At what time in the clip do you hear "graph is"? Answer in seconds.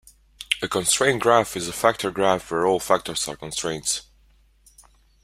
1.21-1.67